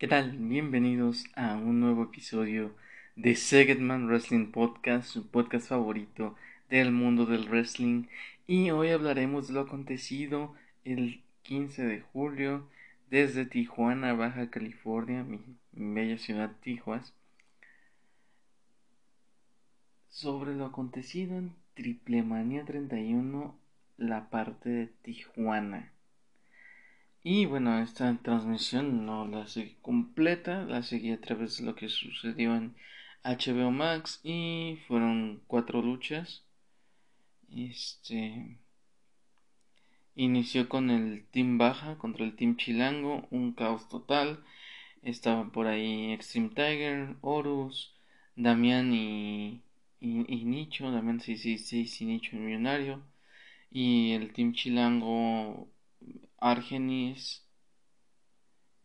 [0.00, 0.30] ¿Qué tal?
[0.38, 2.74] Bienvenidos a un nuevo episodio
[3.16, 6.36] de Segedman Wrestling Podcast, su podcast favorito
[6.70, 8.06] del mundo del wrestling.
[8.46, 10.54] Y hoy hablaremos de lo acontecido
[10.86, 12.66] el 15 de julio
[13.10, 15.42] desde Tijuana, Baja California, mi,
[15.72, 17.12] bella ciudad Tijuas,
[20.08, 23.54] sobre lo acontecido en Triple Manía 31,
[23.98, 25.92] la parte de Tijuana.
[27.22, 31.88] Y bueno, esta transmisión no la seguí completa, la seguí a través de lo que
[31.88, 32.74] sucedió en
[33.24, 36.44] HBO Max y fueron cuatro luchas.
[37.54, 38.58] Este
[40.14, 44.42] inició con el Team Baja contra el Team Chilango, un caos total.
[45.02, 47.94] Estaban por ahí Extreme Tiger, Horus,
[48.36, 49.62] Damián y,
[50.00, 53.02] y, Nicho, Damián 666 y Nicho el Millonario.
[53.70, 55.68] Y el Team Chilango
[56.40, 57.46] Argenis,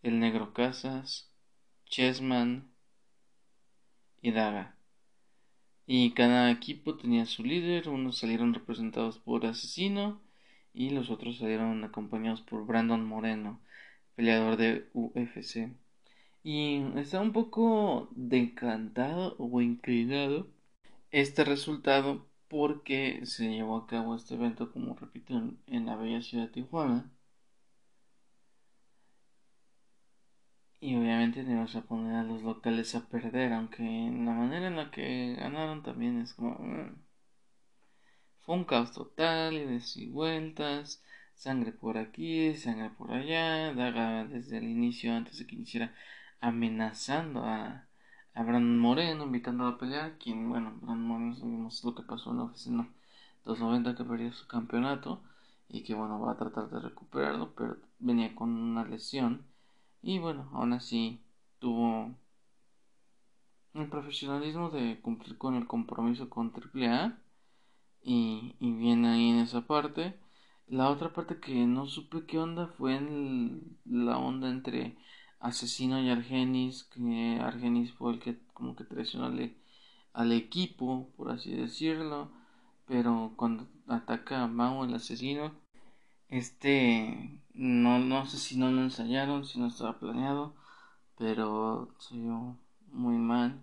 [0.03, 1.31] El Negro Casas,
[1.85, 2.69] Chessman
[4.21, 4.75] y Daga.
[5.87, 10.21] Y cada equipo tenía su líder, unos salieron representados por Asesino
[10.73, 13.61] y los otros salieron acompañados por Brandon Moreno,
[14.15, 15.73] peleador de UFC.
[16.43, 20.47] Y está un poco decantado o inclinado
[21.11, 26.21] este resultado porque se llevó a cabo este evento, como repito, en, en la bella
[26.21, 27.11] ciudad de Tijuana.
[30.79, 34.91] Y obviamente tenemos a poner a los locales a perder, aunque la manera en la
[34.91, 36.51] que ganaron también es como...
[36.59, 36.95] Mm,
[38.41, 39.55] fue un caos total,
[39.95, 41.03] y vueltas,
[41.35, 45.93] sangre por aquí, sangre por allá, Daga desde el inicio, antes de que iniciara,
[46.39, 47.87] amenazando a,
[48.33, 52.37] a Brandon Moreno, invitando a pelear, quien, bueno, Brandon Moreno sabemos lo que pasó en
[52.37, 52.87] la oficina
[53.45, 55.23] 290 que perdió su campeonato
[55.69, 59.45] y que, bueno, va a tratar de recuperarlo, pero venía con una lesión
[60.05, 61.19] y bueno, aún así
[61.57, 62.11] tuvo
[63.73, 67.17] el profesionalismo de cumplir con el compromiso con AAA
[68.03, 70.13] y, y bien ahí en esa parte.
[70.67, 74.95] La otra parte que no supe qué onda fue en la onda entre
[75.39, 79.55] Asesino y Argenis, que Argenis fue el que como que traicionó al,
[80.13, 82.29] al equipo, por así decirlo,
[82.85, 85.64] pero cuando ataca a Mao el asesino,
[86.29, 90.55] este, no, no sé si no lo ensayaron, si no estaba planeado,
[91.17, 92.57] pero se vio
[92.91, 93.61] muy mal.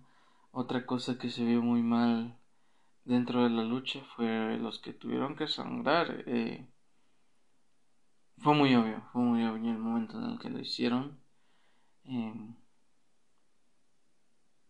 [0.52, 2.36] Otra cosa que se vio muy mal
[3.04, 6.24] dentro de la lucha fue los que tuvieron que sangrar.
[6.26, 6.66] Eh,
[8.38, 11.18] fue muy obvio, fue muy obvio el momento en el que lo hicieron.
[12.04, 12.54] Em,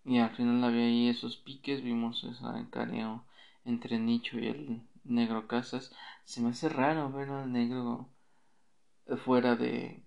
[0.04, 3.24] y al final había ahí esos piques, vimos ese careo
[3.64, 5.92] entre Nicho y el negro Casas.
[6.24, 8.08] Se me hace raro ver al negro
[9.24, 10.04] fuera de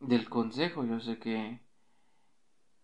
[0.00, 0.84] del consejo.
[0.84, 1.60] Yo sé que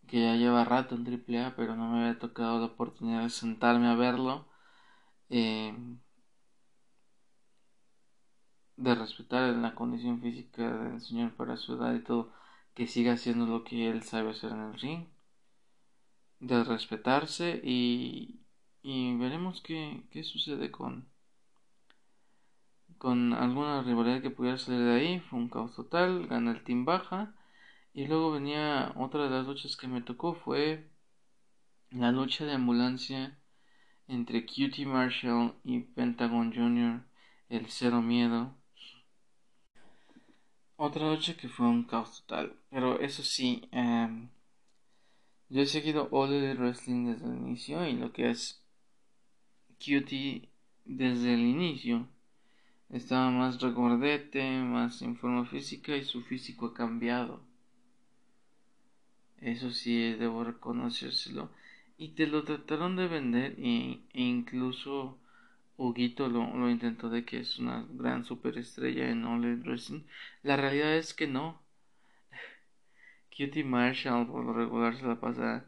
[0.07, 3.89] que ya lleva rato en AAA, pero no me había tocado la oportunidad de sentarme
[3.89, 4.47] a verlo.
[5.31, 5.75] Eh,
[8.77, 12.33] de respetar la condición física del señor para su edad y todo,
[12.75, 15.07] que siga haciendo lo que él sabe hacer en el ring,
[16.41, 18.41] de respetarse y,
[18.83, 21.09] y veremos qué, qué sucede con,
[23.05, 25.21] con alguna rivalidad que pudiera salir de ahí.
[25.29, 27.35] Fue un caos total, gana el team baja.
[27.93, 30.89] Y luego venía otra de las luchas que me tocó fue
[31.91, 33.39] la lucha de ambulancia
[34.09, 37.03] entre Cutie Marshall y Pentagon Jr.,
[37.51, 38.55] el cero miedo.
[40.77, 42.57] Otra lucha que fue un caos total.
[42.71, 44.31] Pero eso sí, em,
[45.51, 48.65] yo he seguido All the Wrestling desde el inicio y lo que es
[49.79, 50.49] Cutie
[50.87, 52.09] desde el inicio
[52.91, 57.43] estaba más recordete, más en forma física y su físico ha cambiado.
[59.41, 61.51] Eso sí, debo reconocérselo.
[61.99, 65.19] Y te lo trataron de vender e, incluso
[65.77, 70.03] Huguito lo, lo, intentó de que es una gran superestrella en All Wrestling.
[70.43, 71.61] La realidad es que no.
[73.37, 75.65] Cutie Marshall por lo regular se la pasa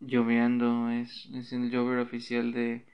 [0.00, 2.84] lloviendo, es, es el llover oficial de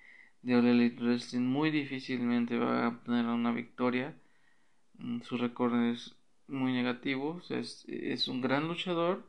[0.42, 4.14] de All Elite muy difícilmente va a obtener una victoria.
[4.98, 6.16] Mm, su récord es
[6.48, 7.40] muy negativo.
[7.50, 9.24] es, es, un gran luchador.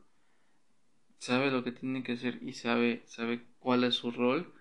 [1.18, 4.52] Sabe lo que tiene que hacer y sabe, sabe cuál es su rol.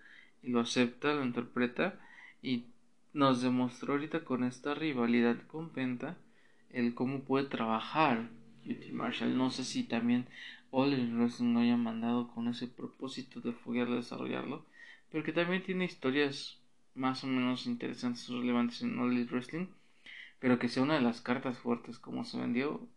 [0.43, 1.99] Y lo acepta, lo interpreta.
[2.41, 2.65] Y
[3.13, 6.17] nos demostró ahorita con esta rivalidad con Penta
[6.69, 8.29] el cómo puede trabajar
[8.65, 9.37] Cutie Marshall.
[9.37, 10.27] No sé si también
[10.71, 14.65] All Elite lo haya mandado con ese propósito de foguearlo, desarrollarlo
[15.11, 16.59] pero que también tiene historias
[16.95, 19.67] más o menos interesantes o relevantes en All Elite Wrestling,
[20.39, 22.87] pero que sea una de las cartas fuertes como se vendió,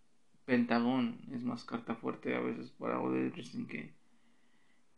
[0.46, 3.92] Pentagón es más carta fuerte a veces para All Wrestling que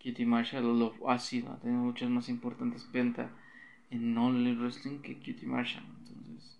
[0.02, 3.30] Cutie Marshall lo ha sido, ha tenido luchas más importantes Penta
[3.90, 5.84] en All Wrestling que Cutie Marshall.
[6.00, 6.58] Entonces,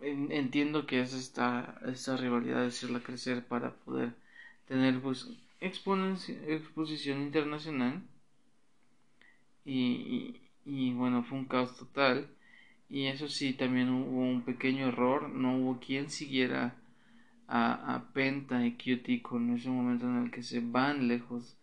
[0.00, 4.14] entiendo que es esta, esta rivalidad hacerla crecer para poder
[4.66, 5.28] tener pues
[5.60, 8.02] exposición internacional
[9.64, 12.28] y, y, bueno fue un caos total.
[12.88, 16.76] Y eso sí también hubo un pequeño error no hubo quien siguiera
[17.48, 21.56] a, a Penta y Cutie con ese momento en el que se van lejos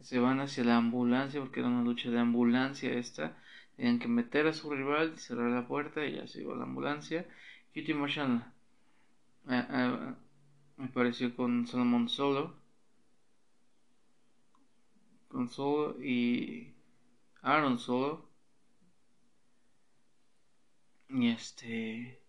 [0.00, 3.36] se van hacia la ambulancia porque era una lucha de ambulancia esta.
[3.76, 7.26] Tenían que meter a su rival cerrar la puerta y ya se iba la ambulancia.
[7.74, 8.42] Cutie Marshall
[9.50, 10.14] eh, eh,
[10.76, 12.54] me pareció con Solomon Solo.
[15.28, 16.72] Con Solo y
[17.46, 18.28] Aaron Solo
[21.08, 22.20] y este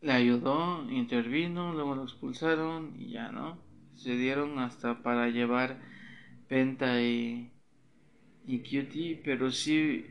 [0.00, 3.58] le ayudó, intervino, luego lo expulsaron y ya no.
[3.94, 5.82] Se dieron hasta para llevar
[6.48, 7.52] Penta y,
[8.46, 10.06] y Cutie, pero sí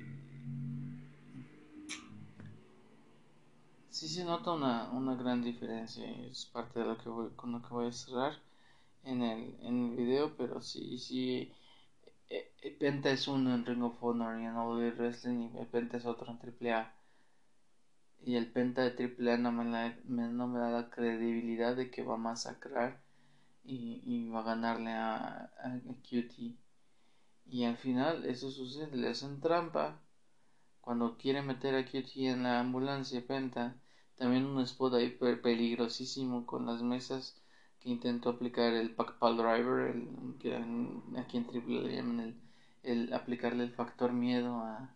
[3.90, 6.08] sí se nota una, una gran diferencia.
[6.30, 8.34] Es parte de lo que voy, con lo que voy a cerrar
[9.04, 11.52] en el, en el video, pero sí, sí.
[12.34, 15.98] Eh, eh, Penta es uno en Ring of Honor y en All Wrestling y Penta
[15.98, 16.92] es otro en AAA.
[18.26, 22.16] Y el Penta de AAA no me, no me da la credibilidad de que va
[22.16, 23.00] a masacrar
[23.64, 26.58] y, va a ganarle a, a, Cutie.
[27.46, 30.02] Y al final eso sucede, le hacen trampa.
[30.82, 33.76] Cuando quiere meter a Cutie en la ambulancia, Penta,
[34.16, 37.43] también un spot ahí peligrosísimo con las mesas
[37.84, 40.56] que intentó aplicar el Packpal Driver, el, que
[41.18, 42.36] aquí en Triple le llaman
[42.84, 44.96] el, aplicarle el factor miedo a,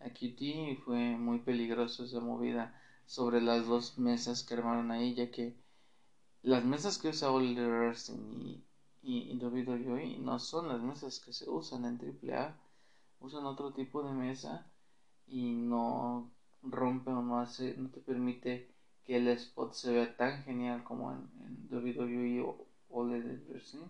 [0.00, 2.74] a QT y fue muy peligroso esa movida
[3.06, 5.54] sobre las dos mesas que armaron ahí, ya que
[6.42, 8.62] las mesas que usa Oliver y,
[9.02, 12.56] y, WWE no son las mesas que se usan en AAA,
[13.20, 14.66] usan otro tipo de mesa
[15.28, 16.28] y no
[16.62, 18.75] rompe o no hace, no te permite
[19.06, 23.10] que el spot se vea tan genial como en, en WWE o All
[23.48, 23.86] Wrestling.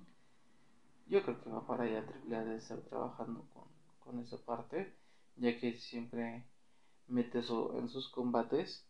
[1.07, 3.65] Yo creo que va para allá AAA de estar trabajando con,
[4.01, 4.93] con esa parte,
[5.37, 6.45] ya que siempre
[7.09, 8.85] mete eso en sus combates.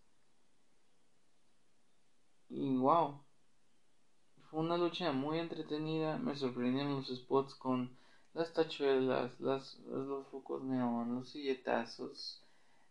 [2.48, 3.20] Y wow,
[4.50, 6.18] fue una lucha muy entretenida.
[6.18, 7.96] Me sorprendieron los spots con
[8.34, 12.42] las tachuelas, las, los focos neón, los silletazos,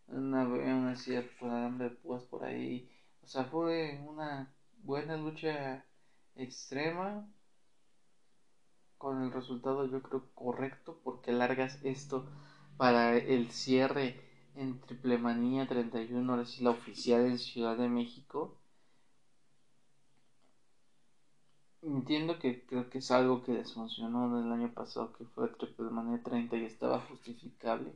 [0.08, 2.88] una, una silla de púas por ahí
[3.26, 5.84] o sea, fue una buena lucha
[6.36, 7.28] extrema
[8.98, 12.24] con el resultado yo creo correcto porque largas esto
[12.76, 14.20] para el cierre
[14.54, 18.56] en Triple Manía 31, ahora sí la oficial en Ciudad de México.
[21.82, 25.90] Entiendo que creo que es algo que les funcionó el año pasado, que fue Triple
[25.90, 27.92] Manía 30 y estaba justificable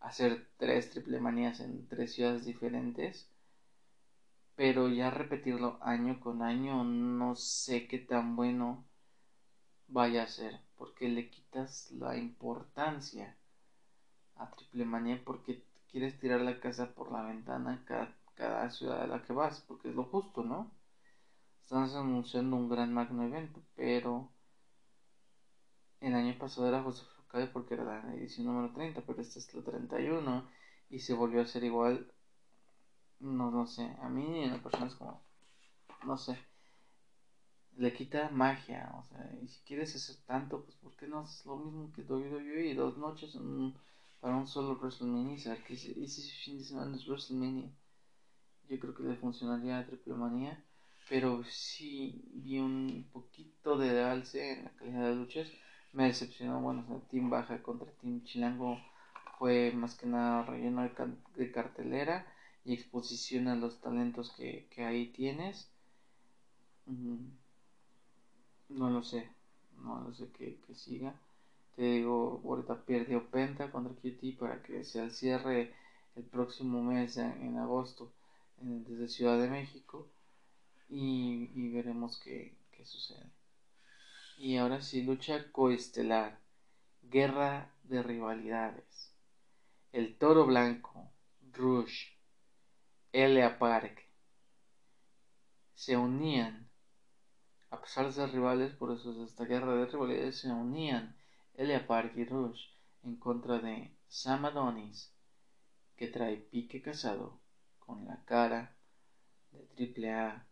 [0.00, 3.28] hacer tres Triple Manías en tres ciudades diferentes
[4.56, 8.84] pero ya repetirlo año con año no sé qué tan bueno
[9.88, 13.36] vaya a ser porque le quitas la importancia
[14.36, 19.06] a Triple Manía porque quieres tirar la casa por la ventana cada, cada ciudad a
[19.06, 20.70] la que vas porque es lo justo, ¿no?
[21.62, 24.28] Estamos anunciando un gran magno evento, pero
[26.00, 29.62] el año pasado era justificable porque era la edición número 30, pero esta es la
[29.62, 30.48] 31
[30.90, 32.13] y se volvió a hacer igual
[33.24, 35.20] no, no sé, a mí en la persona es como,
[36.04, 36.38] no sé,
[37.76, 41.44] le quita magia, o sea, y si quieres hacer tanto, pues ¿por qué no haces
[41.46, 43.36] lo mismo que WWE dos noches
[44.20, 45.38] para un solo WrestleMania?
[45.38, 47.70] Sea, que ese fin de semana es WrestleMania.
[48.68, 50.62] Yo creo que le funcionaría a Triple Manía,
[51.08, 55.48] pero sí vi un poquito de alce en la calidad de luchas.
[55.92, 58.78] Me decepcionó, bueno, o Team Baja contra Team Chilango
[59.38, 60.88] fue más que nada relleno
[61.36, 62.26] de cartelera
[62.64, 65.70] y exposición a los talentos que, que ahí tienes.
[68.68, 69.30] No lo sé,
[69.82, 71.14] no lo sé que, siga.
[71.76, 75.74] Te digo, ahorita perdió Penta contra QT para que sea el cierre
[76.16, 78.12] el próximo mes en, agosto
[78.58, 80.08] desde Ciudad de México
[80.88, 83.30] y, y veremos qué, qué, sucede.
[84.38, 86.38] Y ahora sí, lucha coestelar,
[87.02, 89.12] guerra de rivalidades.
[89.92, 91.10] El toro blanco,
[91.52, 92.13] Rush,
[93.14, 94.02] Elia Park.
[95.74, 96.68] Se unían,
[97.70, 101.14] a pesar de ser rivales, por eso es esta guerra de rivalidades, se unían
[101.54, 102.70] Elia Park y Rush
[103.04, 105.12] en contra de Sam Adonis,
[105.96, 107.38] que trae pique casado
[107.78, 108.74] con la cara
[109.52, 110.44] de AAA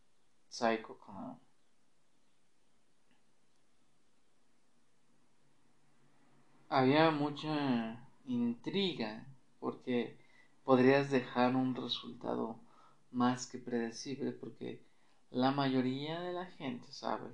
[0.49, 1.41] Psycho como
[6.69, 9.27] había mucha intriga
[9.59, 10.22] porque
[10.65, 12.57] podrías dejar un resultado
[13.11, 14.83] más que predecible porque
[15.31, 17.31] la mayoría de la gente sabe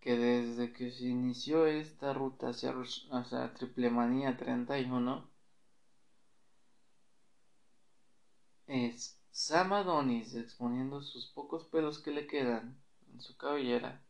[0.00, 2.74] que desde que se inició esta ruta hacia,
[3.10, 5.28] hacia Triple Manía 31
[8.66, 12.76] es Sam Adonis exponiendo sus pocos pelos que le quedan
[13.12, 14.02] en su cabellera.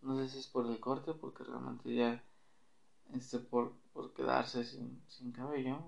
[0.00, 2.22] No sé si es por el corte porque realmente ya
[3.12, 5.78] este por, por quedarse sin, sin cabello.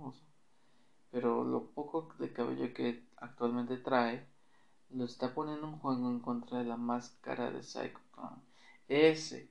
[1.10, 4.26] Pero lo poco de cabello que actualmente trae
[4.90, 8.42] lo está poniendo en juego en contra de la máscara de Psycho Clown.
[8.88, 9.50] Ese,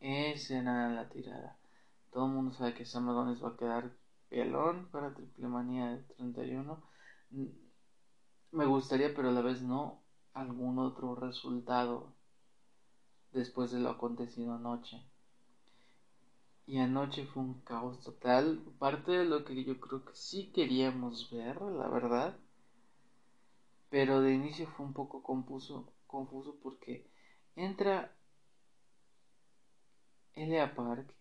[0.00, 1.56] ese era la tirada.
[2.10, 3.90] Todo el mundo sabe que Sam Adonis va a quedar
[4.28, 6.82] pelón para Triple Manía de 31
[8.50, 12.14] me gustaría, pero a la vez no, algún otro resultado
[13.32, 15.02] después de lo acontecido anoche.
[16.68, 21.30] Y anoche fue un caos total, parte de lo que yo creo que sí queríamos
[21.32, 22.36] ver, la verdad.
[23.90, 27.10] Pero de inicio fue un poco confuso, confuso porque
[27.56, 28.14] entra
[30.34, 31.12] Elia Park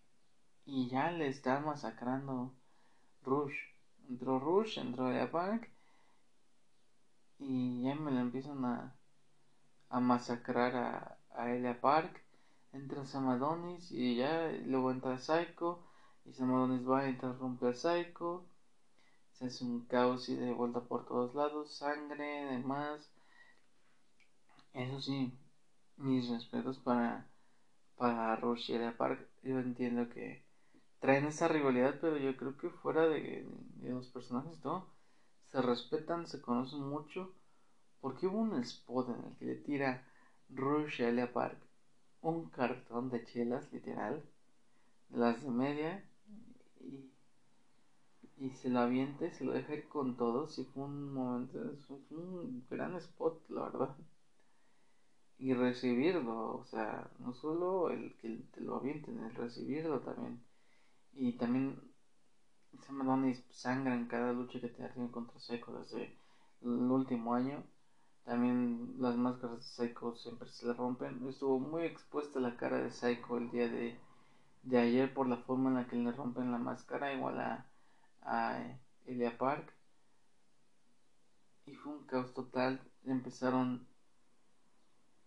[0.66, 2.54] y ya le está masacrando
[3.24, 3.56] Rush.
[4.10, 5.72] Entró Rush, entró Elia Park
[7.40, 8.96] y ya me la empiezan a,
[9.90, 12.27] a masacrar a, a Elia Park.
[12.78, 15.80] Entra Samadonis y ya luego entra Psycho
[16.26, 18.46] y Samadonis va a interrumpir a Psycho.
[19.32, 23.10] Se hace un caos y de vuelta por todos lados, sangre, demás.
[24.74, 25.34] Eso sí,
[25.96, 27.26] mis respetos para,
[27.96, 29.28] para Rush y Park.
[29.42, 30.44] Yo entiendo que
[31.00, 33.44] traen esa rivalidad, pero yo creo que fuera de,
[33.82, 34.86] los personajes, todo
[35.46, 37.34] se respetan, se conocen mucho,
[38.02, 40.04] porque hubo un spot en el que le tira
[40.50, 41.67] Rush a Park
[42.32, 44.24] un cartón de chelas, literal,
[45.10, 46.04] de las de media,
[46.82, 47.12] y,
[48.38, 51.98] y se lo avienta se lo deja ir con todos, y fue un momento, fue
[52.12, 53.96] un gran spot, la verdad.
[55.40, 60.42] Y recibirlo, o sea, no solo el que te lo avienten, el recibirlo también.
[61.14, 61.80] Y también
[63.02, 66.14] Adonis sangra en cada lucha que te tenido contra Psycho desde
[66.62, 67.64] el último año.
[68.28, 71.26] También las máscaras de Psycho siempre se le rompen.
[71.30, 73.98] Estuvo muy expuesta la cara de Psycho el día de,
[74.64, 77.66] de ayer por la forma en la que le rompen la máscara, igual a,
[78.24, 78.60] a
[79.06, 79.74] Elia Park.
[81.68, 82.82] Y fue un caos total.
[83.06, 83.88] Empezaron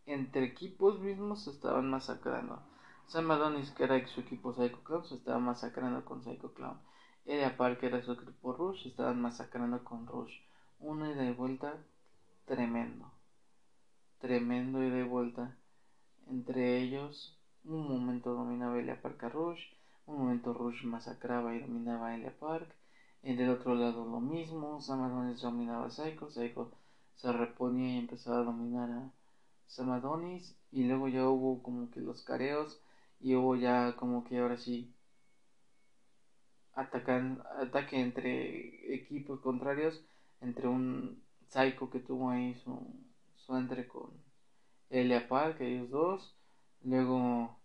[0.05, 2.61] entre equipos mismos se estaban masacrando.
[3.07, 6.79] Sam Adonis, que era su equipo Psycho Clown, se estaba masacrando con Psycho Clown.
[7.25, 10.35] Elia Parker era su equipo Rush, estaban masacrando con Rush.
[10.81, 11.83] Una ida y vuelta
[12.51, 13.09] tremendo.
[14.19, 15.57] Tremendo y vuelta.
[16.27, 19.61] Entre ellos, un momento dominaba Elia Park a Rush,
[20.07, 22.75] un momento Rush masacraba y dominaba a Elia Park.
[23.23, 26.73] En el otro lado lo mismo, Samadonis dominaba a Psycho, Psycho
[27.15, 29.13] se reponía y empezaba a dominar a
[29.69, 30.59] Samadonis.
[30.73, 32.83] Y luego ya hubo como que los careos
[33.21, 34.93] y hubo ya como que ahora sí
[36.75, 40.03] atacan, ataque entre equipos contrarios,
[40.41, 42.79] entre un Psycho que tuvo ahí su,
[43.37, 44.11] su entre con
[44.91, 46.35] Elia Park, ellos dos,
[46.83, 47.57] luego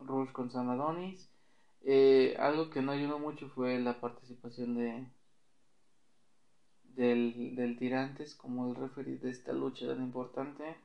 [0.00, 1.28] Rush con Samadonis.
[1.82, 5.06] Eh, algo que no ayudó mucho fue la participación de
[6.94, 10.76] del, del Tirantes como el referee de esta lucha tan importante.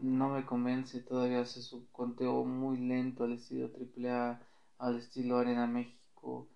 [0.00, 4.40] No me convence, todavía hace su conteo muy lento al estilo AAA,
[4.78, 6.46] al estilo Arena México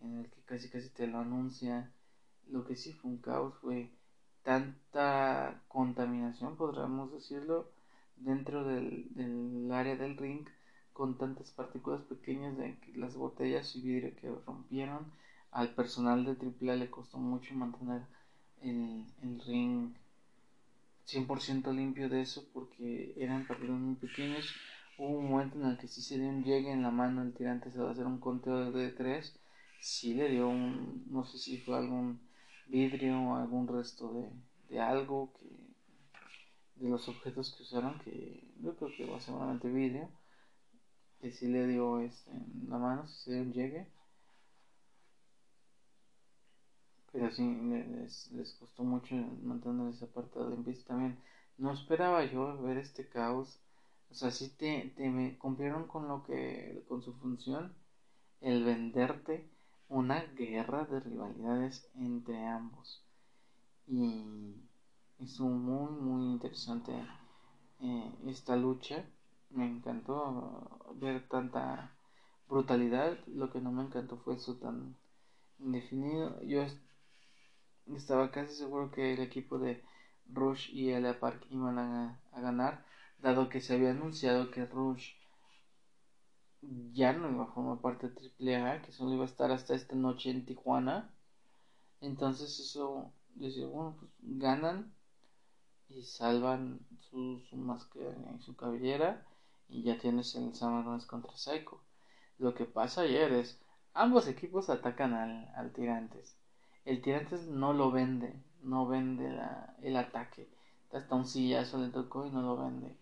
[0.00, 1.90] en el que casi casi te lo anuncia.
[2.50, 3.90] Lo que sí fue un caos fue
[4.42, 7.68] tanta contaminación, podríamos decirlo,
[8.16, 10.46] dentro del, del área del ring
[10.92, 15.12] con tantas partículas pequeñas de las botellas y vidrio que rompieron.
[15.50, 18.02] Al personal de AAA le costó mucho mantener
[18.60, 19.94] el, el ring
[21.06, 24.52] 100% limpio de eso porque eran partículas muy pequeños
[24.98, 27.34] Hubo un momento en el que sí se dio un llegue en la mano el
[27.34, 29.38] tirante, se va a hacer un conteo de tres.
[29.78, 32.18] Sí le dio un, no sé si fue algún
[32.66, 34.30] vidrio algún resto de,
[34.68, 35.46] de algo que,
[36.76, 40.08] de los objetos que usaron, que yo creo que va seguramente vidrio,
[41.20, 43.86] que sí le dio este, en la mano, sí se dio un llegue.
[47.12, 51.18] Pero sí, les, les costó mucho mantener esa parte de limpieza también.
[51.56, 53.58] No esperaba yo ver este caos
[54.10, 57.74] o sea, sí te, te me cumplieron con lo que, con su función,
[58.40, 59.48] el venderte
[59.88, 63.02] una guerra de rivalidades entre ambos.
[63.86, 64.24] Y
[65.18, 66.92] Estuvo muy, muy interesante
[67.80, 69.08] eh, esta lucha.
[69.48, 71.94] Me encantó ver tanta
[72.48, 73.18] brutalidad.
[73.26, 74.94] Lo que no me encantó fue eso tan
[75.58, 76.38] indefinido.
[76.42, 76.66] Yo
[77.94, 79.82] estaba casi seguro que el equipo de
[80.26, 82.84] Rush y Elia Park iban a, ganar,
[83.18, 85.14] dado que se había anunciado que Rush
[86.92, 89.94] ya no iba a formar parte de AAA, que solo iba a estar hasta esta
[89.94, 91.10] noche en Tijuana.
[92.00, 94.92] Entonces eso, decía, bueno, pues ganan
[95.88, 99.24] y salvan su, su máscara y su cabellera
[99.68, 101.80] y ya tienes el Samarones contra Psycho.
[102.38, 103.60] Lo que pasa ayer es,
[103.94, 106.36] ambos equipos atacan al, al Tirantes.
[106.84, 108.32] El Tirantes no lo vende,
[108.62, 110.48] no vende la, el ataque.
[110.92, 112.96] Hasta un sillazo le tocó y no lo vende.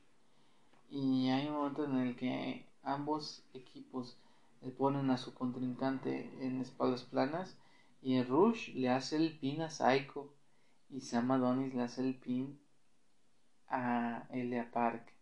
[0.90, 4.16] Y hay un momento en el que ambos equipos
[4.62, 7.56] le ponen a su contrincante en espaldas planas
[8.02, 10.32] y Rush le hace el pin a Psycho
[10.90, 12.58] y Sam Adonis le hace el pin
[13.68, 15.12] a Elia Park.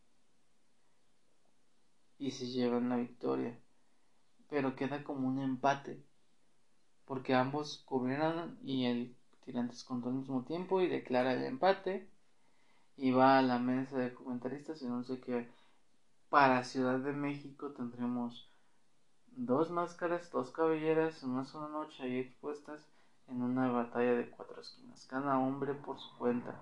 [2.18, 3.58] Y se llevan la victoria.
[4.48, 6.04] Pero queda como un empate
[7.04, 12.08] porque ambos cubrieron y el tirantes contó al mismo tiempo y declara el empate.
[12.96, 15.34] Y va a la mesa de comentaristas y no sé qué
[16.32, 18.50] para Ciudad de México tendremos
[19.26, 22.88] dos máscaras, dos cabelleras una sola noche ahí expuestas
[23.28, 26.58] en una batalla de cuatro esquinas, cada hombre por su cuenta.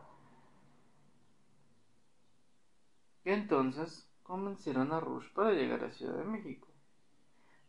[3.24, 6.66] Entonces convencieron a Rush para llegar a Ciudad de México.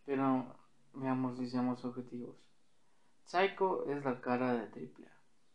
[0.03, 0.55] Pero
[0.93, 2.35] veamos si seamos objetivos.
[3.25, 5.07] Psycho es la cara de Triple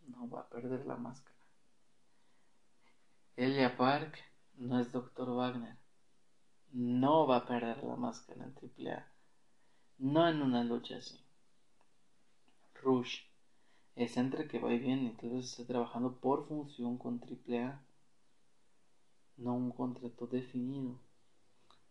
[0.06, 1.34] No va a perder la máscara.
[3.34, 4.16] Elia Park
[4.54, 5.28] no es Dr.
[5.30, 5.85] Wagner.
[6.78, 9.02] No va a perder la máscara en Triple
[9.96, 11.18] No en una lucha así.
[12.82, 13.20] Rush
[13.94, 17.82] es entre que va y viene vez esté trabajando por función con AAA
[19.38, 21.00] no un contrato definido.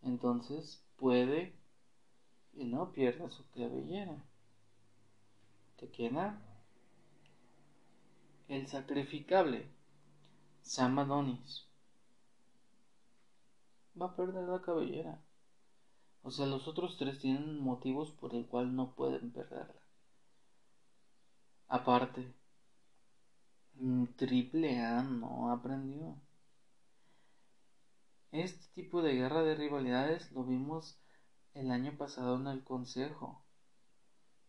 [0.02, 1.52] Entonces puede
[2.52, 4.24] y no pierda su clavellera.
[5.78, 6.40] Te queda
[8.46, 9.66] el sacrificable
[10.62, 11.65] Sam Adonis.
[14.00, 15.20] Va a perder la cabellera.
[16.22, 19.80] O sea, los otros tres tienen motivos por el cual no pueden perderla.
[21.68, 22.34] Aparte,
[24.16, 26.16] Triple A no aprendió.
[28.32, 30.98] Este tipo de guerra de rivalidades lo vimos
[31.54, 33.42] el año pasado en el Consejo.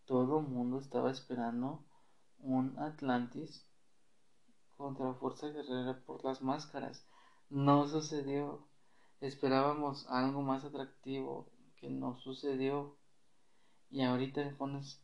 [0.06, 1.84] Todo el mundo estaba esperando
[2.40, 3.66] un Atlantis
[4.78, 7.06] contra Fuerza Guerrera por las máscaras.
[7.50, 8.68] No sucedió.
[9.22, 12.96] Esperábamos algo más atractivo que no sucedió.
[13.90, 15.02] Y ahorita pones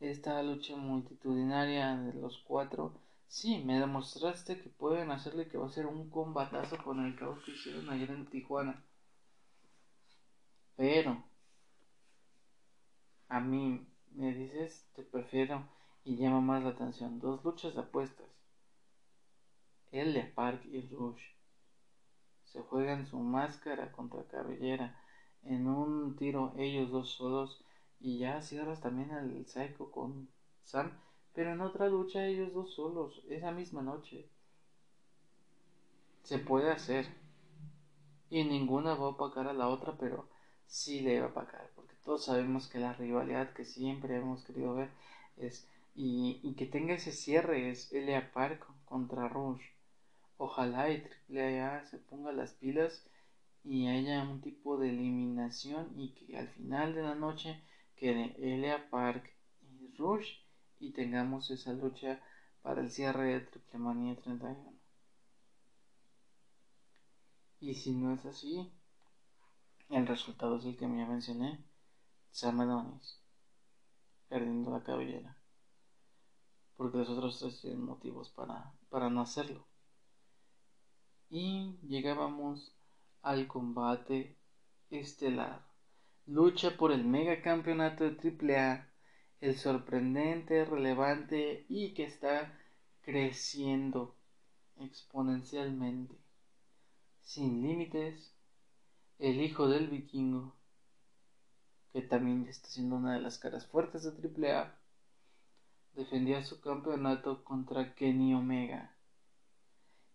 [0.00, 2.92] esta lucha multitudinaria de los cuatro
[3.32, 7.42] Sí, me demostraste que pueden hacerle que va a ser un combatazo con el caos
[7.42, 8.84] que hicieron ayer en Tijuana.
[10.76, 11.24] Pero,
[13.28, 15.66] a mí me dices, te prefiero
[16.04, 17.20] y llama más la atención.
[17.20, 18.28] Dos luchas de apuestas.
[19.92, 21.22] El de Park y Rush.
[22.52, 25.00] Se juegan su máscara contra cabellera.
[25.44, 27.64] En un tiro ellos dos solos.
[28.00, 30.28] Y ya cierras también al Psycho con
[30.64, 30.92] Sam
[31.34, 34.28] pero en otra lucha ellos dos solos, esa misma noche.
[36.22, 37.06] Se puede hacer.
[38.30, 40.28] Y ninguna va a opacar a la otra, pero
[40.66, 41.70] sí le va a opacar.
[41.74, 44.90] Porque todos sabemos que la rivalidad que siempre hemos querido ver
[45.36, 45.68] es.
[45.94, 49.62] Y, que tenga ese cierre es Elia Park contra Rush.
[50.44, 53.08] Ojalá y Triple A se ponga las pilas
[53.62, 57.62] y haya un tipo de eliminación y que al final de la noche
[57.94, 60.32] quede Elia Park y Rush
[60.80, 62.20] y tengamos esa lucha
[62.60, 64.72] para el cierre de Triple Manía 31.
[67.60, 68.68] Y si no es así,
[69.90, 71.64] el resultado es el que me mencioné,
[72.32, 73.20] Sam Adonis,
[74.28, 75.36] perdiendo la cabellera.
[76.76, 79.68] Porque los otros tres tienen motivos para, para no hacerlo.
[81.32, 82.72] Y llegábamos
[83.22, 84.36] al combate
[84.90, 85.66] estelar.
[86.26, 88.92] Lucha por el mega campeonato de AAA
[89.42, 92.56] el sorprendente, relevante y que está
[93.00, 94.14] creciendo
[94.76, 96.14] exponencialmente,
[97.22, 98.32] sin límites,
[99.18, 100.54] el hijo del vikingo,
[101.92, 104.78] que también está siendo una de las caras fuertes de AAA,
[105.94, 108.94] defendía su campeonato contra Kenny Omega,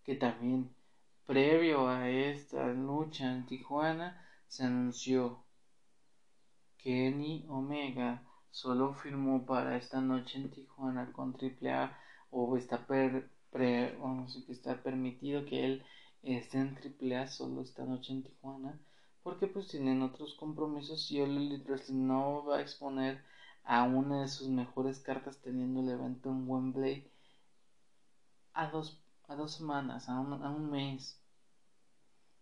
[0.06, 0.74] que también
[1.28, 5.44] previo a esta lucha en Tijuana se anunció
[6.78, 11.98] Kenny Omega solo firmó para esta noche en Tijuana con AAA
[12.32, 13.30] o está pre,
[13.98, 15.84] bueno, que está permitido que él
[16.24, 18.80] esté en AAA solo esta noche en Tijuana
[19.22, 23.22] porque pues tienen otros compromisos y el Elite no va a exponer
[23.66, 27.12] a una de sus mejores cartas teniendo el evento en Wembley
[28.54, 31.22] a dos, a dos semanas, a un, a un mes.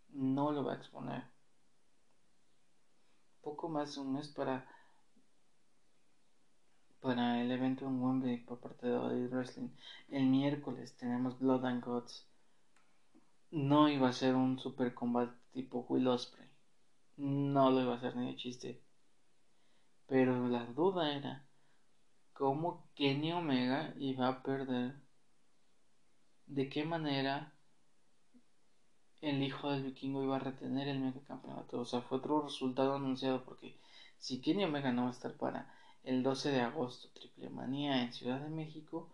[0.10, 1.24] No lo va a exponer.
[3.42, 4.66] Poco más de un mes para
[7.06, 9.70] para el evento en Wembley por parte de Elite Wrestling.
[10.10, 12.28] El miércoles tenemos Blood and Gods.
[13.52, 16.50] No iba a ser un super combate tipo Will Osprey.
[17.18, 18.82] No lo iba a hacer ni de chiste.
[20.08, 21.46] Pero la duda era
[22.34, 25.05] cómo Kenny Omega iba a perder.
[26.48, 27.54] De qué manera
[29.22, 31.80] el hijo del vikingo iba a retener el mega campeonato.
[31.82, 33.76] O sea, fue otro resultado anunciado porque
[34.20, 38.14] si Kenny Omega no va a estar para el 12 de agosto, Triple Manía en
[38.14, 39.10] Ciudad de México,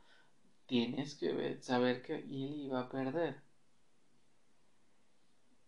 [0.65, 3.41] tienes que saber que él iba a perder.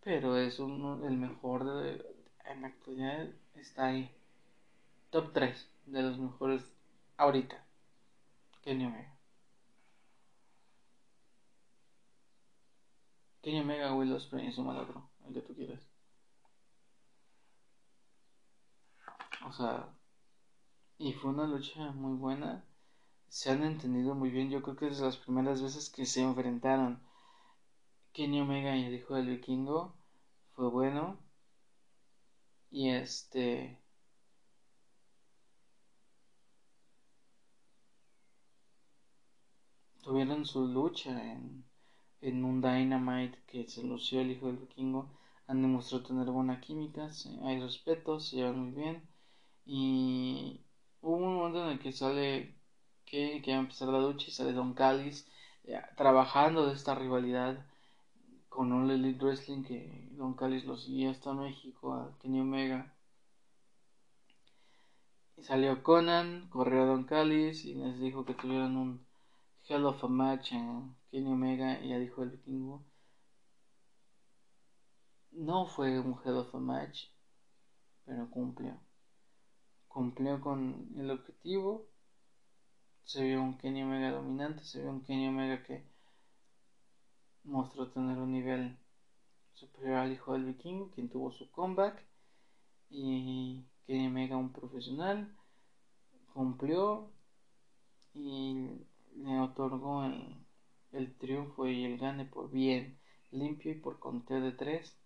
[0.04, 2.06] Pero es uno, el mejor de,
[2.45, 4.12] en la actualidad está ahí.
[5.10, 6.63] Top 3 de los mejores
[7.17, 7.63] ahorita.
[8.62, 9.12] Kenny Omega.
[13.44, 15.82] Kenny Omega, Will Ospreay es un otro, el que tú quieras.
[19.46, 19.94] O sea,
[20.98, 22.66] y fue una lucha muy buena.
[23.28, 24.50] Se han entendido muy bien.
[24.50, 27.02] Yo creo que es las primeras veces que se enfrentaron
[28.14, 29.94] Kenny Omega y el hijo del vikingo.
[30.56, 31.18] Fue bueno.
[32.72, 33.78] Y este.
[40.04, 41.66] Tuvieron su lucha en,
[42.24, 45.10] en un Dynamite que se lució el hijo del vikingo.
[45.48, 47.10] Han demostrado tener buena química,
[47.44, 49.04] hay respeto, se llevan muy bien.
[49.66, 50.62] Y
[51.02, 52.56] hubo un momento en el que sale
[53.06, 55.28] que, que va a empezar la lucha y sale Don Callis
[55.66, 57.66] eh, trabajando de esta rivalidad
[58.50, 62.94] con un Elite Wrestling que Don Callis lo seguía hasta México a Kenny Omega.
[65.38, 69.06] Y salió Conan, corrió a Don Callis y les dijo que tuvieron un
[69.67, 72.84] Hell of a Match en Kenny Omega y ya dijo el vikingo.
[75.32, 77.08] No fue un Hell of a Match,
[78.06, 78.80] pero cumplió
[79.93, 81.88] cumplió con el objetivo.
[83.06, 85.84] Se vio un Kenny Omega dominante, se vio un Kenny Omega que
[87.43, 88.78] mostró tener un nivel
[89.54, 92.04] superior al hijo del vikingo, quien tuvo su comeback.
[92.89, 95.36] Y Kenny Omega, un profesional,
[96.34, 97.12] cumplió
[98.15, 100.45] y le otorgó el,
[100.91, 102.99] el triunfo y el gane por bien
[103.32, 104.97] limpio y por conteo de tres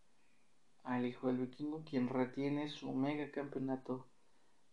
[0.84, 4.08] al hijo del vikingo, quien retiene su mega campeonato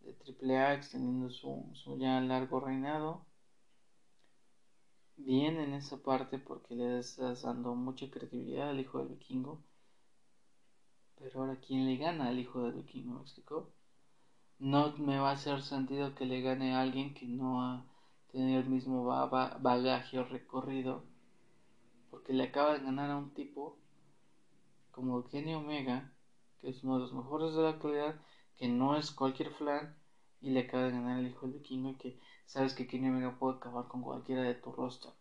[0.01, 3.27] de AAA extendiendo su, su ya largo reinado.
[5.17, 9.63] Bien en esa parte porque le estás dando mucha credibilidad al hijo del vikingo.
[11.17, 13.15] Pero ahora, ¿quién le gana al hijo del vikingo?
[13.15, 13.73] ¿Me explicó?
[14.59, 17.85] No me va a hacer sentido que le gane a alguien que no ha
[18.35, 21.05] tenido el mismo bagaje o recorrido.
[22.11, 23.79] Porque le acaba de ganar a un tipo
[24.91, 26.13] como Kenny Omega,
[26.61, 28.21] que es uno de los mejores de la actualidad,
[28.57, 29.97] que no es cualquier flan
[30.41, 33.39] y le acaba de ganar el hijo del vikingo y que sabes que Kenny Omega
[33.39, 35.15] puede acabar con cualquiera de tu rostro.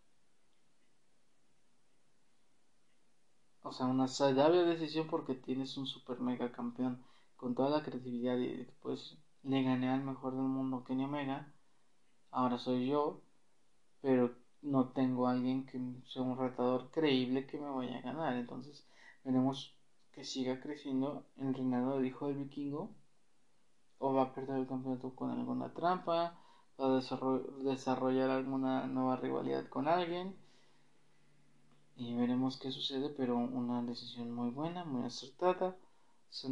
[3.62, 7.02] O sea, una saludable decisión porque tienes un super mega campeón
[7.36, 11.53] con toda la creatividad y pues le gané al mejor del mundo Kenny Omega.
[12.34, 13.20] Ahora soy yo,
[14.02, 18.34] pero no tengo a alguien que sea un retador creíble que me vaya a ganar.
[18.34, 18.84] Entonces
[19.22, 19.72] veremos
[20.10, 22.90] que siga creciendo el reinado del hijo del vikingo
[23.98, 26.36] o va a perder el campeonato con alguna trampa,
[26.80, 27.00] va a
[27.62, 30.34] desarrollar alguna nueva rivalidad con alguien
[31.96, 35.76] y veremos qué sucede, pero una decisión muy buena, muy acertada.
[36.30, 36.48] Se,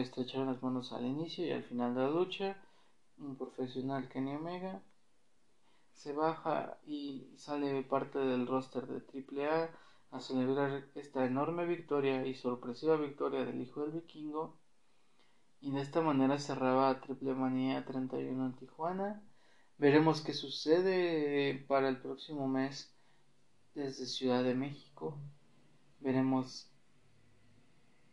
[0.00, 2.56] estrecharon las manos al inicio y al final de la lucha.
[3.18, 4.82] Un profesional Kenny Omega
[5.92, 9.70] se baja y sale parte del roster de AAA
[10.10, 14.56] a celebrar esta enorme victoria y sorpresiva victoria del hijo del vikingo
[15.62, 19.22] y de esta manera cerraba Triple Manía 31 en Tijuana.
[19.78, 22.92] Veremos qué sucede para el próximo mes
[23.74, 25.16] desde Ciudad de México.
[26.00, 26.68] Veremos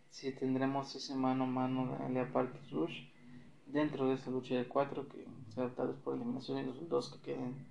[0.10, 3.08] si tendremos ese mano a mano de Leopardos Rush
[3.66, 7.68] dentro de esa lucha de cuatro que vez por eliminación y los dos que queden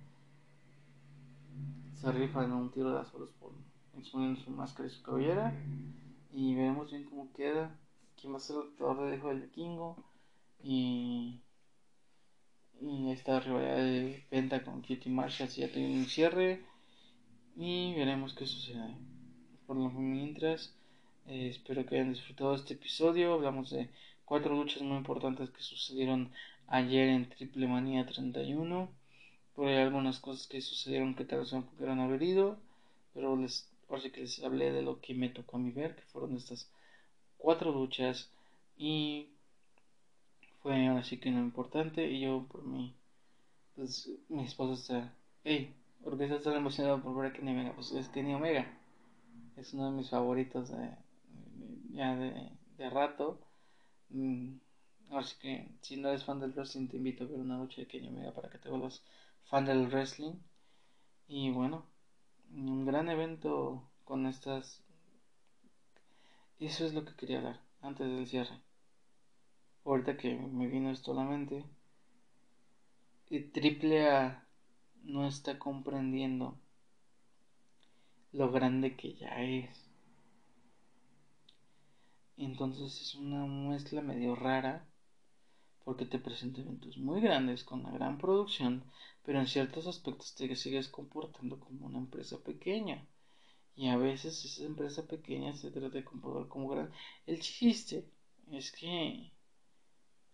[1.93, 3.51] se rifan un tiro de azoros por
[3.97, 5.53] exponiendo su máscara y su cabellera
[6.31, 7.75] y veremos bien cómo queda
[8.19, 9.97] quién va a ser el luchador de Hijo del Vikingo
[10.63, 11.41] y,
[12.81, 16.63] y esta rivalidad de Penta con Kitty Marshall si ya tiene un cierre
[17.55, 18.95] y veremos qué sucede.
[19.67, 20.73] Por lo mientras,
[21.27, 23.33] eh, espero que hayan disfrutado este episodio.
[23.33, 23.89] Hablamos de
[24.23, 26.31] cuatro luchas muy importantes que sucedieron
[26.69, 28.89] ayer en Triple Manía 31.
[29.55, 32.57] Por ahí algunas cosas que sucedieron que tal vez no pudieron haber ido,
[33.13, 36.03] pero les, ahora que les hablé de lo que me tocó a mí ver, que
[36.03, 36.71] fueron estas
[37.37, 38.31] cuatro luchas
[38.77, 39.29] y
[40.61, 42.95] fue ahora sí que no importante y yo por mí,
[43.75, 47.73] pues mi esposa está, hey, ¿por qué estás tan emocionado por ver a Kenny Omega?
[47.73, 48.65] Pues es Kenny Omega,
[49.57, 50.89] es uno de mis favoritos de,
[51.91, 53.39] ya de, de rato.
[54.09, 54.55] Mm,
[55.11, 57.87] así que si no eres fan del wrestling te invito a ver una lucha de
[57.87, 59.03] Kenny Omega para que te vuelvas
[59.45, 60.35] fan del wrestling.
[61.27, 61.85] Y bueno,
[62.51, 64.83] un gran evento con estas...
[66.59, 68.59] Eso es lo que quería hablar antes del cierre.
[69.85, 71.65] Ahorita que me vino esto a la mente.
[73.27, 74.45] Triple A
[75.03, 76.57] no está comprendiendo
[78.31, 79.89] lo grande que ya es.
[82.37, 84.88] Entonces es una muestra medio rara
[85.83, 88.83] porque te presenta eventos muy grandes con una gran producción,
[89.23, 93.07] pero en ciertos aspectos te sigues comportando como una empresa pequeña.
[93.75, 96.91] Y a veces esa empresa pequeña se trata de comportar como grande.
[97.25, 98.05] El chiste
[98.51, 99.31] es que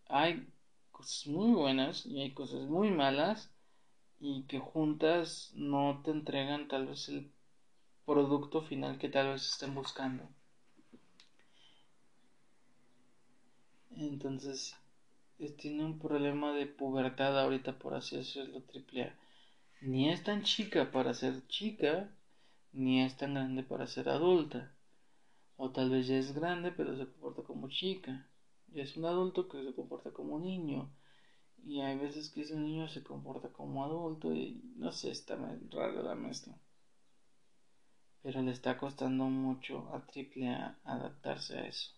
[0.07, 0.47] hay
[0.91, 3.51] cosas muy buenas y hay cosas muy malas
[4.19, 7.31] y que juntas no te entregan tal vez el
[8.05, 10.27] producto final que tal vez estén buscando.
[13.97, 14.75] Entonces,
[15.57, 19.15] tiene un problema de pubertad ahorita, por así decirlo, triple A.
[19.81, 22.09] Ni es tan chica para ser chica,
[22.71, 24.73] ni es tan grande para ser adulta.
[25.57, 28.27] O tal vez ya es grande, pero se comporta como chica.
[28.67, 30.91] Ya es un adulto que se comporta como niño.
[31.65, 36.03] Y hay veces que ese niño se comporta como adulto y no sé, está raro
[36.03, 36.57] la mezcla.
[38.21, 41.91] Pero le está costando mucho a Triple A adaptarse a eso.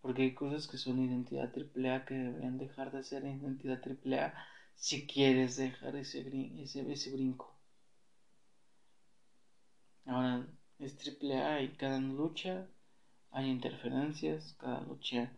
[0.00, 4.34] Porque hay cosas que son identidad AAA que deberían dejar de ser identidad AAA
[4.74, 6.20] si quieres dejar ese,
[6.62, 7.54] ese, brinco.
[10.06, 10.46] Ahora
[10.78, 12.66] es AAA y cada lucha
[13.30, 15.32] hay interferencias, cada lucha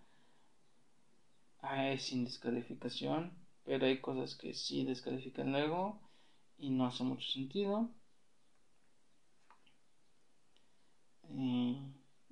[1.62, 3.32] es sin descalificación,
[3.64, 6.00] pero hay cosas que sí descalifican luego
[6.58, 7.90] y no hace mucho sentido.
[11.30, 11.78] Y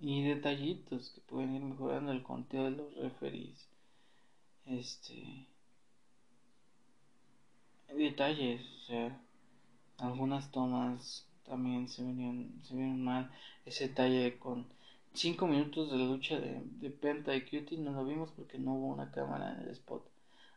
[0.01, 3.69] y detallitos que pueden ir mejorando el conteo de los referees.
[4.65, 5.47] Este
[7.89, 9.21] detalles o sea
[9.99, 13.31] algunas tomas también se venían se vieron mal.
[13.67, 14.67] Ese detalle con
[15.13, 18.87] 5 minutos de lucha de, de, Penta y Cutie no lo vimos porque no hubo
[18.87, 20.09] una cámara en el spot.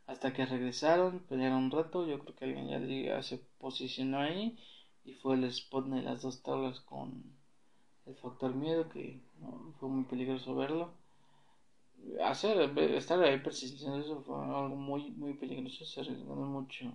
[0.07, 4.57] Hasta que regresaron pelearon un rato yo creo que alguien ya se posicionó ahí
[5.03, 7.42] y fue el spot de las dos tablas con
[8.05, 9.21] el factor miedo que
[9.79, 10.93] fue muy peligroso verlo.
[12.23, 16.91] Hacer estar ahí persistiendo eso fue algo muy muy peligroso se arriesgó mucho.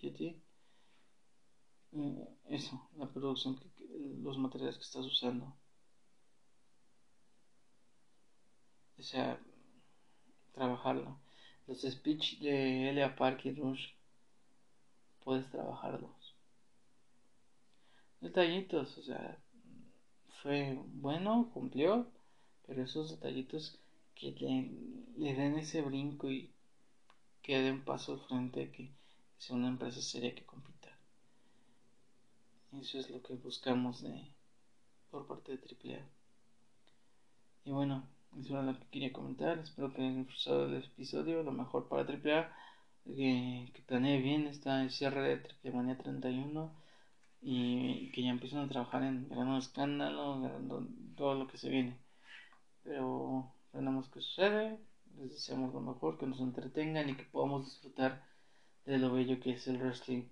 [0.00, 0.40] Cutie
[2.48, 3.58] eso la producción
[4.22, 5.56] los materiales que estás usando.
[8.98, 9.40] O sea
[10.52, 11.18] trabajarlo.
[11.66, 13.88] Los speech de Elia Park y Rush
[15.24, 16.34] puedes trabajarlos.
[18.20, 19.38] Detallitos o sea
[20.46, 22.06] fue bueno, cumplió,
[22.68, 23.80] pero esos detallitos
[24.14, 24.30] que
[25.16, 26.52] le, den ese brinco y
[27.42, 28.92] que den paso al frente, que
[29.38, 30.96] sea una empresa seria que compita.
[32.80, 34.30] Eso es lo que buscamos de,
[35.10, 36.06] por parte de AAA.
[37.64, 38.06] Y bueno,
[38.38, 39.58] eso era lo que quería comentar.
[39.58, 41.42] Espero que hayan disfrutado el episodio.
[41.42, 42.52] Lo mejor para AAA.
[43.04, 46.85] Que, que planee bien esta cierre de Triple Manía 31
[47.42, 50.50] y que ya empiezan a trabajar en gran escándalo,
[51.16, 51.96] todo lo que se viene.
[52.82, 54.78] Pero tenemos que sucede,
[55.18, 58.24] les deseamos lo mejor, que nos entretengan y que podamos disfrutar
[58.84, 60.24] de lo bello que es el wrestling.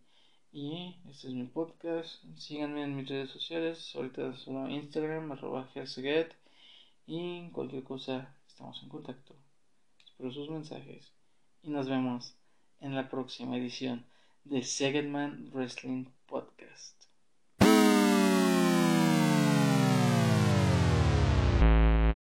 [0.52, 2.22] Y este es mi podcast.
[2.36, 3.92] Síganme en mis redes sociales.
[3.96, 5.68] Ahorita solo Instagram, arroba
[7.06, 9.34] Y cualquier cosa, estamos en contacto.
[10.06, 11.10] Espero sus mensajes.
[11.64, 12.36] Y nos vemos
[12.80, 14.06] en la próxima edición
[14.44, 16.53] de Segedman Wrestling Podcast.